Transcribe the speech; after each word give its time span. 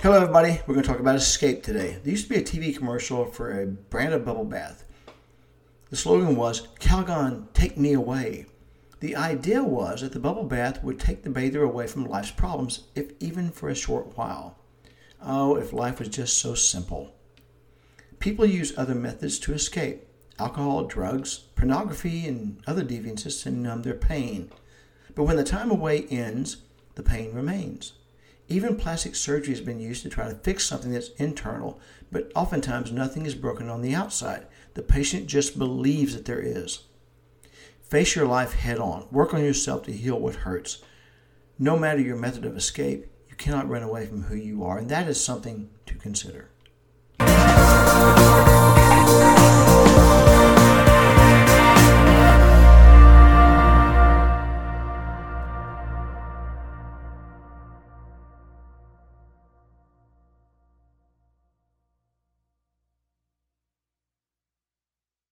Hello, 0.00 0.14
everybody. 0.14 0.60
We're 0.64 0.74
going 0.74 0.84
to 0.84 0.88
talk 0.88 1.00
about 1.00 1.16
Escape 1.16 1.64
today. 1.64 1.98
There 2.00 2.12
used 2.12 2.28
to 2.28 2.30
be 2.32 2.36
a 2.36 2.44
TV 2.44 2.76
commercial 2.76 3.24
for 3.24 3.60
a 3.60 3.66
brand 3.66 4.14
of 4.14 4.24
bubble 4.24 4.44
bath. 4.44 4.84
The 5.90 5.96
slogan 5.96 6.36
was, 6.36 6.68
Calgon, 6.78 7.52
take 7.52 7.76
me 7.76 7.94
away. 7.94 8.46
The 9.00 9.16
idea 9.16 9.60
was 9.64 10.02
that 10.02 10.12
the 10.12 10.20
bubble 10.20 10.44
bath 10.44 10.84
would 10.84 11.00
take 11.00 11.24
the 11.24 11.30
bather 11.30 11.64
away 11.64 11.88
from 11.88 12.06
life's 12.06 12.30
problems, 12.30 12.84
if 12.94 13.10
even 13.18 13.50
for 13.50 13.68
a 13.68 13.74
short 13.74 14.16
while. 14.16 14.56
Oh, 15.20 15.56
if 15.56 15.72
life 15.72 15.98
was 15.98 16.10
just 16.10 16.38
so 16.38 16.54
simple. 16.54 17.12
People 18.20 18.46
use 18.46 18.78
other 18.78 18.94
methods 18.94 19.40
to 19.40 19.52
escape 19.52 20.06
alcohol, 20.38 20.84
drugs, 20.84 21.38
pornography, 21.56 22.28
and 22.28 22.62
other 22.68 22.84
deviances 22.84 23.42
to 23.42 23.50
numb 23.50 23.82
their 23.82 23.94
pain. 23.94 24.52
But 25.16 25.24
when 25.24 25.36
the 25.36 25.42
time 25.42 25.72
away 25.72 26.06
ends, 26.08 26.58
the 26.94 27.02
pain 27.02 27.34
remains. 27.34 27.94
Even 28.48 28.76
plastic 28.76 29.14
surgery 29.14 29.52
has 29.52 29.60
been 29.60 29.78
used 29.78 30.02
to 30.02 30.08
try 30.08 30.26
to 30.28 30.34
fix 30.34 30.64
something 30.66 30.92
that's 30.92 31.10
internal, 31.18 31.78
but 32.10 32.32
oftentimes 32.34 32.90
nothing 32.90 33.26
is 33.26 33.34
broken 33.34 33.68
on 33.68 33.82
the 33.82 33.94
outside. 33.94 34.46
The 34.72 34.82
patient 34.82 35.26
just 35.26 35.58
believes 35.58 36.14
that 36.14 36.24
there 36.24 36.40
is. 36.40 36.84
Face 37.82 38.16
your 38.16 38.26
life 38.26 38.54
head 38.54 38.78
on. 38.78 39.06
Work 39.10 39.34
on 39.34 39.44
yourself 39.44 39.82
to 39.84 39.92
heal 39.92 40.18
what 40.18 40.34
hurts. 40.34 40.82
No 41.58 41.78
matter 41.78 42.00
your 42.00 42.16
method 42.16 42.46
of 42.46 42.56
escape, 42.56 43.06
you 43.28 43.36
cannot 43.36 43.68
run 43.68 43.82
away 43.82 44.06
from 44.06 44.22
who 44.24 44.36
you 44.36 44.64
are, 44.64 44.78
and 44.78 44.88
that 44.88 45.08
is 45.08 45.22
something 45.22 45.68
to 45.84 45.94
consider. 45.94 46.48